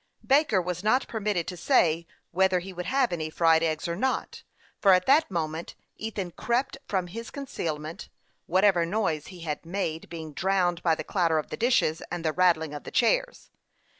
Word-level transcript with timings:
Baker 0.25 0.59
was 0.59 0.83
not 0.83 1.07
permitted 1.07 1.45
to 1.47 1.55
say 1.55 2.07
whether 2.31 2.57
he 2.57 2.73
would 2.73 2.87
have 2.87 3.13
any 3.13 3.29
fried 3.29 3.61
eggs 3.61 3.87
or 3.87 3.95
not, 3.95 4.41
for 4.79 4.93
at 4.93 5.05
that 5.05 5.29
moment 5.29 5.75
Ethan 5.95 6.31
crept 6.31 6.79
from 6.87 7.05
his 7.05 7.29
concealment, 7.29 8.09
whatever 8.47 8.83
noise 8.83 9.27
he 9.27 9.47
made 9.63 10.09
being 10.09 10.33
drowned 10.33 10.81
by 10.81 10.95
the 10.95 11.03
clatter 11.03 11.37
of 11.37 11.49
the 11.51 11.55
dishes 11.57 12.01
and 12.09 12.25
the 12.25 12.33
rattling 12.33 12.73
of 12.73 12.83
the 12.83 12.89
chairs. 12.89 13.51